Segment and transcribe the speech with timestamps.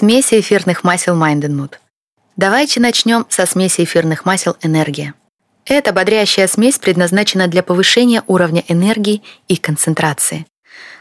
[0.00, 1.72] Смеси эфирных масел Mood.
[2.36, 5.14] Давайте начнем со смеси эфирных масел «Энергия».
[5.64, 10.46] Эта бодрящая смесь предназначена для повышения уровня энергии и концентрации.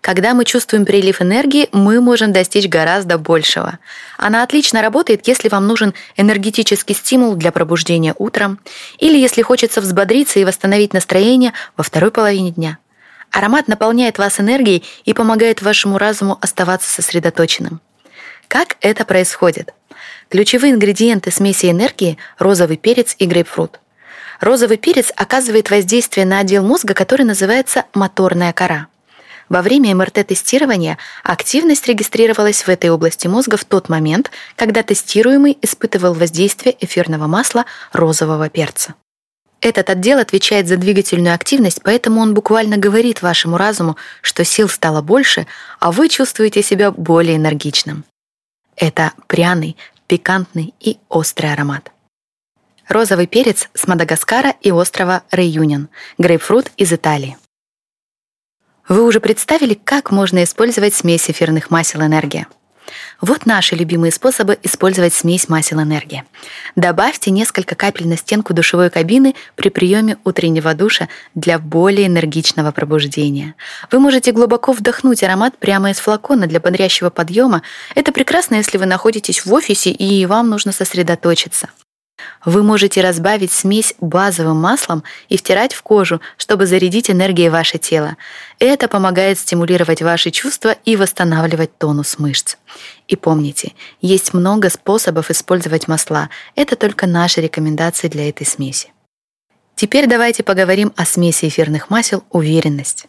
[0.00, 3.80] Когда мы чувствуем прилив энергии, мы можем достичь гораздо большего.
[4.16, 8.60] Она отлично работает, если вам нужен энергетический стимул для пробуждения утром
[8.98, 12.78] или если хочется взбодриться и восстановить настроение во второй половине дня.
[13.32, 17.80] Аромат наполняет вас энергией и помогает вашему разуму оставаться сосредоточенным.
[18.54, 19.74] Как это происходит?
[20.28, 23.80] Ключевые ингредиенты смеси энергии– розовый перец и грейпфрут.
[24.38, 28.86] Розовый перец оказывает воздействие на отдел мозга, который называется моторная кора–
[29.48, 36.14] во время МРТ-тестирования активность регистрировалась в этой области мозга в тот момент, когда тестируемый испытывал
[36.14, 38.94] воздействие эфирного масла розового перца.
[39.60, 45.02] Этот отдел отвечает за двигательную активность, поэтому он буквально говорит вашему разуму, что сил стало
[45.02, 45.46] больше,
[45.78, 48.04] а вы чувствуете себя более энергичным.
[48.76, 51.90] Это пряный, пикантный и острый аромат.
[52.88, 57.38] Розовый перец с Мадагаскара и острова Реюнин, грейпфрут из Италии.
[58.86, 62.46] Вы уже представили, как можно использовать смесь эфирных масел энергия?
[63.20, 66.24] Вот наши любимые способы использовать смесь масел энергия.
[66.76, 73.54] Добавьте несколько капель на стенку душевой кабины при приеме утреннего душа для более энергичного пробуждения.
[73.90, 77.62] Вы можете глубоко вдохнуть аромат прямо из флакона для бодрящего подъема.
[77.94, 81.68] Это прекрасно, если вы находитесь в офисе и вам нужно сосредоточиться.
[82.44, 88.16] Вы можете разбавить смесь базовым маслом и втирать в кожу, чтобы зарядить энергией ваше тело.
[88.58, 92.56] Это помогает стимулировать ваши чувства и восстанавливать тонус мышц.
[93.08, 96.30] И помните, есть много способов использовать масла.
[96.54, 98.92] Это только наши рекомендации для этой смеси.
[99.76, 103.06] Теперь давайте поговорим о смеси эфирных масел «Уверенность».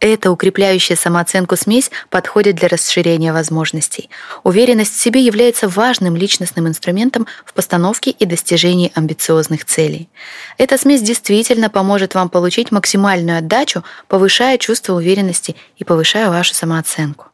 [0.00, 4.10] Эта укрепляющая самооценку смесь подходит для расширения возможностей.
[4.44, 10.08] Уверенность в себе является важным личностным инструментом в постановке и достижении амбициозных целей.
[10.56, 17.26] Эта смесь действительно поможет вам получить максимальную отдачу, повышая чувство уверенности и повышая вашу самооценку.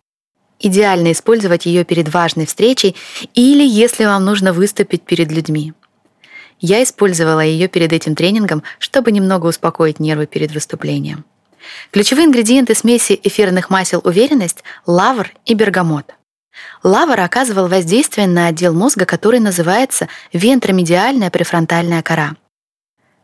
[0.59, 2.97] Идеально использовать ее перед важной встречей
[3.35, 5.75] или если вам нужно выступить перед людьми.
[6.61, 11.27] Я использовала ее перед этим тренингом, чтобы немного успокоить нервы перед выступлением.
[11.91, 16.15] Ключевые ингредиенты смеси эфирных масел «Уверенность»— лавр и бергамот.
[16.83, 22.37] Лавр оказывал воздействие на отдел мозга, который называется вентромедиальная префронтальная кора.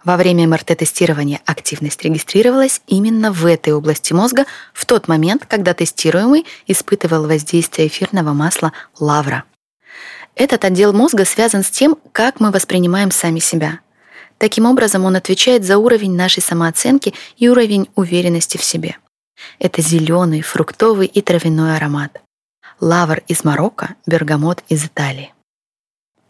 [0.02, 6.46] Во время МРТ-тестирования активность регистрировалась именно в этой области мозга в тот момент, когда тестируемый
[6.66, 9.44] испытывал воздействие эфирного масла лавра.
[10.34, 13.80] Этот отдел мозга связан с тем, как мы воспринимаем сами себя—
[14.40, 18.96] Таким образом, он отвечает за уровень нашей самооценки и уровень уверенности в себе.
[19.58, 22.22] Это зеленый, фруктовый и травяной аромат.
[22.80, 25.34] Лавр из Марокко, бергамот из Италии.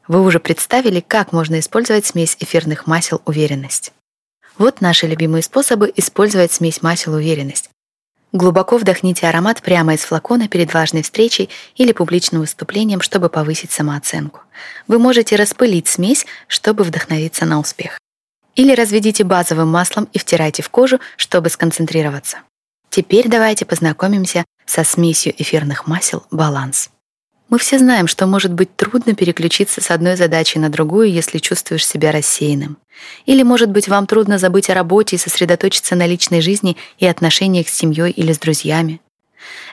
[0.08, 3.92] Вы уже представили, как можно использовать смесь эфирных масел «Уверенность».
[4.58, 7.70] Вот наши любимые способы использовать смесь масел «Уверенность».
[8.32, 14.40] Глубоко вдохните аромат прямо из флакона перед важной встречей или публичным выступлением, чтобы повысить самооценку.
[14.86, 17.98] Вы можете распылить смесь, чтобы вдохновиться на успех.
[18.54, 22.38] Или разведите базовым маслом и втирайте в кожу, чтобы сконцентрироваться.
[22.88, 26.90] Теперь давайте познакомимся со смесью эфирных масел «Баланс».
[27.50, 31.84] Мы все знаем, что может быть трудно переключиться с одной задачи на другую, если чувствуешь
[31.84, 32.78] себя рассеянным.
[33.26, 37.68] Или, может быть, вам трудно забыть о работе и сосредоточиться на личной жизни и отношениях
[37.68, 39.00] с семьей или с друзьями.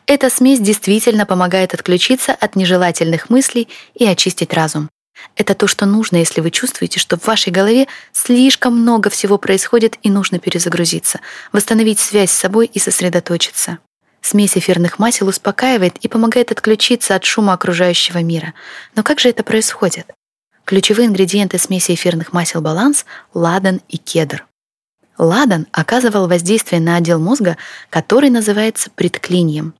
[0.07, 4.89] Эта смесь действительно помогает отключиться от нежелательных мыслей и очистить разум.
[5.35, 9.97] Это то, что нужно, если вы чувствуете, что в вашей голове слишком много всего происходит
[10.01, 11.19] и нужно перезагрузиться,
[11.51, 13.77] восстановить связь с собой и сосредоточиться.
[14.27, 18.53] Смесь эфирных масел успокаивает и помогает отключиться от шума окружающего мира.
[18.93, 20.13] Но как же это происходит?
[20.65, 24.45] Ключевые ингредиенты смеси эфирных масел «Баланс»— ладан и кедр.
[25.17, 27.55] Ладан оказывал воздействие на отдел мозга,
[27.89, 29.75] который называется предклинием.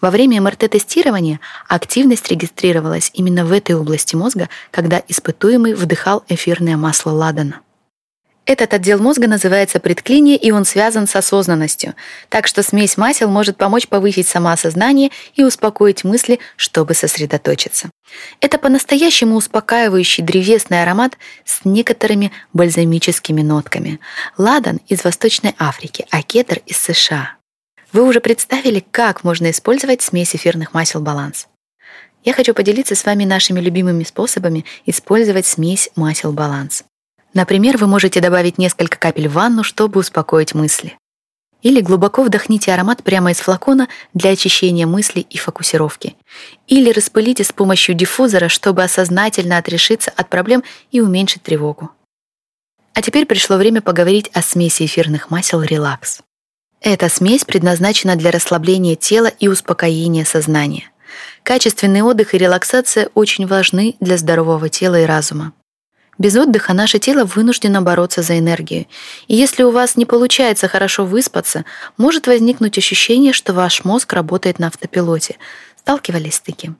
[0.00, 7.10] Во время МРТ-тестирования активность регистрировалась именно в этой области мозга, когда испытуемый вдыхал эфирное масло
[7.10, 7.60] ладана.
[8.50, 11.94] Этот отдел мозга называется предклиния, и он связан с осознанностью.
[12.28, 17.90] Так что смесь масел может помочь повысить самоосознание и успокоить мысли, чтобы сосредоточиться.
[18.40, 24.00] Это по-настоящему успокаивающий древесный аромат с некоторыми бальзамическими нотками.
[24.36, 27.36] Ладан из Восточной Африки, а кедр из США.
[27.92, 31.46] Вы уже представили, как можно использовать смесь эфирных масел «Баланс».
[32.24, 36.82] Я хочу поделиться с вами нашими любимыми способами использовать смесь масел «Баланс».
[37.32, 40.96] Например, вы можете добавить несколько капель в ванну, чтобы успокоить мысли.
[41.62, 46.16] Или глубоко вдохните аромат прямо из флакона для очищения мыслей и фокусировки.
[46.66, 51.90] Или распылите с помощью диффузора, чтобы осознательно отрешиться от проблем и уменьшить тревогу.
[52.94, 56.20] А теперь пришло время поговорить о смеси эфирных масел «Релакс».
[56.80, 60.90] Эта смесь предназначена для расслабления тела и успокоения сознания.
[61.42, 65.52] Качественный отдых и релаксация очень важны для здорового тела и разума.
[66.20, 68.84] Без отдыха наше тело вынуждено бороться за энергию.
[69.26, 71.64] И если у вас не получается хорошо выспаться,
[71.96, 75.38] может возникнуть ощущение, что ваш мозг работает на автопилоте.
[75.78, 76.76] Сталкивались с таким?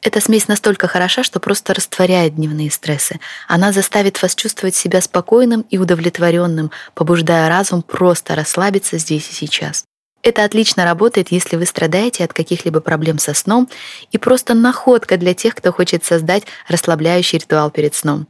[0.00, 3.20] Эта смесь настолько хороша, что просто растворяет дневные стрессы.
[3.48, 9.84] Она заставит вас чувствовать себя спокойным и удовлетворенным, побуждая разум просто расслабиться здесь и сейчас.
[10.24, 13.68] Это отлично работает, если вы страдаете от каких-либо проблем со сном
[14.10, 18.26] и просто находка для тех, кто хочет создать расслабляющий ритуал перед сном.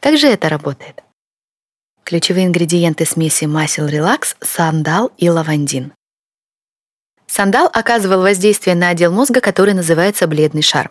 [0.00, 1.02] Как же это работает?
[2.04, 5.92] Ключевые ингредиенты смеси масел релакс– сандал и лавандин.
[7.26, 10.90] Сандал оказывал воздействие на отдел мозга, который называется бледный шар.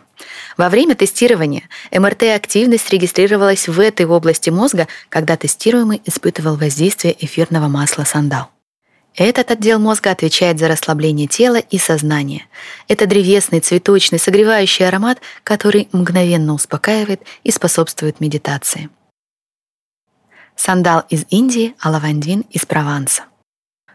[0.56, 8.02] Во время тестирования МРТ-активность регистрировалась в этой области мозга, когда тестируемый испытывал воздействие эфирного масла
[8.02, 8.50] сандал.
[9.14, 12.46] Этот отдел мозга отвечает за расслабление тела и сознания.
[12.88, 18.88] Это древесный, цветочный, согревающий аромат, который мгновенно успокаивает и способствует медитации.
[20.56, 23.24] Сандал из Индии, а лавандин из Прованса.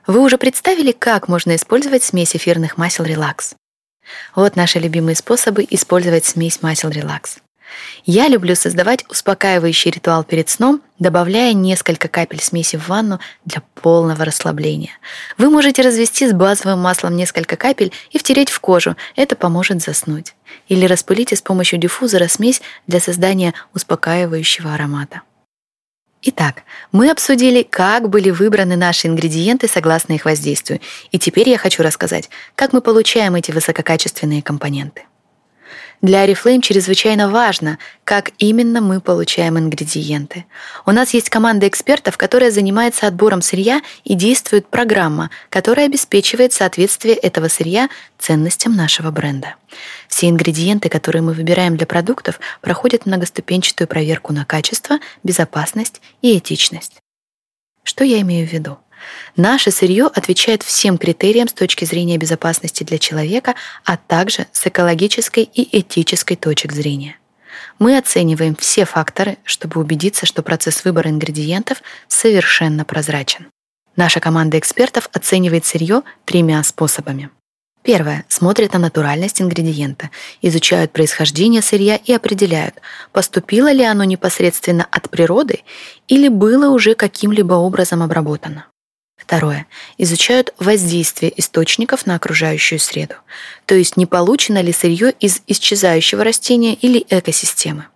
[0.06, 3.56] Вы уже представили, как можно использовать смесь эфирных масел релакс?
[4.36, 7.40] Вот наши любимые способы использовать смесь масел релакс.
[8.06, 14.26] Я люблю создавать успокаивающий ритуал перед сном, добавляя несколько капель смеси в ванну для полного
[14.26, 14.92] расслабления.
[15.38, 18.96] Вы можете развести с базовым маслом несколько капель и втереть в кожу.
[19.16, 20.36] Это поможет заснуть.
[20.68, 25.22] Или распылите с помощью диффузора смесь для создания успокаивающего аромата.
[26.24, 30.82] Итак, мы обсудили, как были выбраны наши ингредиенты согласно их воздействию.
[31.12, 35.04] И теперь я хочу рассказать, как мы получаем эти высококачественные компоненты.
[36.02, 40.46] Для Oriflame чрезвычайно важно, как именно мы получаем ингредиенты.
[40.86, 47.16] У нас есть команда экспертов, которая занимается отбором сырья и действует программа, которая обеспечивает соответствие
[47.16, 47.90] этого сырья
[48.20, 49.56] ценностям нашего бренда.
[50.08, 56.98] Все ингредиенты, которые мы выбираем для продуктов, проходят многоступенчатую проверку на качество, безопасность и этичность.
[57.84, 58.78] Что я имею в виду?
[59.36, 63.56] Наше сырье отвечает всем критериям с точки зрения безопасности для человека,
[63.86, 67.18] а также с экологической и этической точек зрения.
[67.80, 73.48] Мы оцениваем все факторы, чтобы убедиться, что процесс выбора ингредиентов совершенно прозрачен.
[73.96, 77.30] Наша команда экспертов оценивает сырье тремя способами.
[77.88, 78.26] Первое.
[78.28, 80.10] Смотрят на натуральность ингредиента,
[80.42, 82.76] изучают происхождение сырья и определяют,
[83.14, 85.62] поступило ли оно непосредственно от природы
[86.10, 88.66] или было уже каким-либо образом обработано.
[89.18, 89.68] Второе.
[89.98, 93.16] Изучают воздействие источников на окружающую среду,
[93.66, 97.88] то есть не получено ли сырье из исчезающего растения или экосистемы.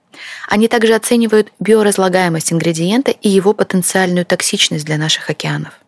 [0.48, 5.81] Они также оценивают биоразлагаемость ингредиента и его потенциальную токсичность для наших океанов.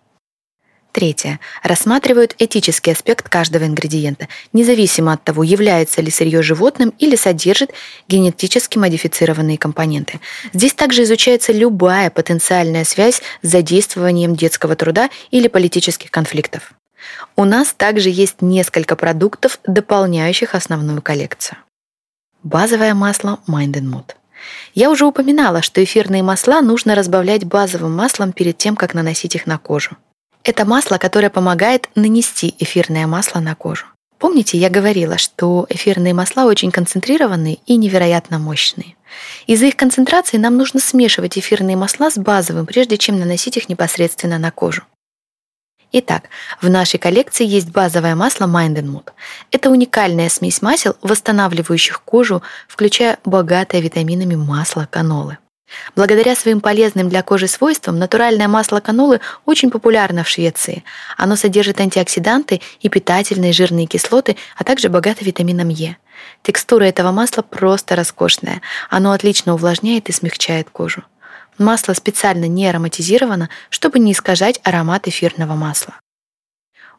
[0.94, 1.40] Третье.
[1.63, 7.72] Рассматривают этический аспект каждого ингредиента, независимо от того, является ли сырье животным или содержит
[8.07, 10.19] генетически модифицированные компоненты.
[10.54, 16.74] Здесь также изучается любая потенциальная связь с задействованием детского труда или политических конфликтов.
[17.36, 21.57] У нас также есть несколько продуктов, дополняющих основную коллекцию.
[22.44, 24.12] Базовое масло Mind and Mood.
[24.75, 29.48] Я уже упоминала, что эфирные масла нужно разбавлять базовым маслом перед тем, как наносить их
[29.48, 29.98] на кожу.
[30.44, 33.86] Это масло, которое помогает нанести эфирное масло на кожу.
[34.18, 38.96] Помните, я говорила, что эфирные масла очень концентрированные и невероятно мощные.
[39.48, 44.38] Из-за их концентрации нам нужно смешивать эфирные масла с базовым, прежде чем наносить их непосредственно
[44.38, 44.84] на кожу.
[45.92, 46.30] Итак,
[46.62, 49.10] в нашей коллекции есть базовое масло Mind and Mood.
[49.52, 55.38] Это уникальная смесь масел, восстанавливающих кожу, включая богатое витаминами масло канолы.
[55.96, 60.84] Благодаря своим полезным для кожи свойствам натуральное масло канолы очень популярно в Швеции.
[61.17, 65.98] Оно содержит антиоксиданты и питательные жирные кислоты, а также богато витамином Е.
[66.41, 68.62] Текстура этого масла просто роскошная.
[68.89, 71.03] Оно отлично увлажняет и смягчает кожу.
[71.58, 75.96] Масло специально не ароматизировано, чтобы не искажать аромат эфирного масла.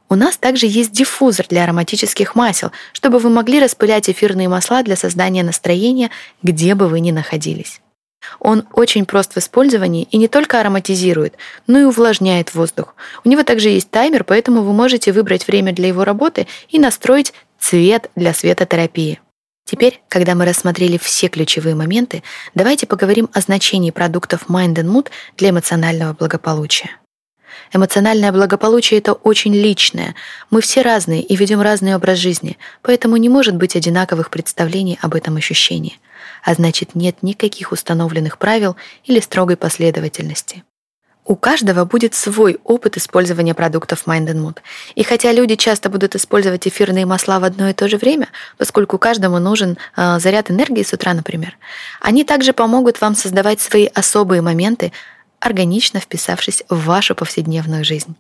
[0.09, 4.97] У нас также есть диффузор для ароматических масел, чтобы вы могли распылять эфирные масла для
[4.97, 6.11] создания настроения,
[6.43, 7.81] где бы вы ни находились.
[8.41, 12.95] Он очень прост в использовании и не только ароматизирует, но и увлажняет воздух.
[13.25, 17.33] У него также есть таймер, поэтому вы можете выбрать время для его работы и настроить
[17.59, 19.21] цвет для светотерапии.
[19.65, 22.23] Теперь, когда мы рассмотрели все ключевые моменты,
[22.55, 26.91] давайте поговорим о значении продуктов Mind and Mood для эмоционального благополучия.
[27.73, 30.15] Эмоциональное благополучие— это очень личное.
[30.51, 35.15] Мы все разные и ведем разный образ жизни, поэтому не может быть одинаковых представлений об
[35.15, 35.99] этом ощущении.
[36.43, 40.63] А значит, нет никаких установленных правил или строгой последовательности.
[41.27, 44.59] У каждого будет свой опыт использования продуктов Mind and Mood.
[44.95, 48.99] И хотя люди часто будут использовать эфирные масла в одно и то же время, поскольку
[48.99, 51.57] каждому нужен э, заряд энергии с утра, например,
[52.01, 54.93] они также помогут вам создавать свои особые моменты,
[55.41, 58.15] органично вписавшись в вашу повседневную жизнь.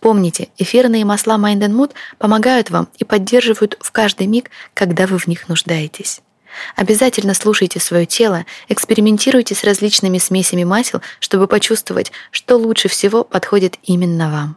[0.00, 5.18] Помните, эфирные масла Mind and Mood помогают вам и поддерживают в каждый миг, когда вы
[5.18, 6.20] в них нуждаетесь.
[6.76, 13.78] Обязательно слушайте свое тело, экспериментируйте с различными смесями масел, чтобы почувствовать, что лучше всего подходит
[13.82, 14.56] именно вам.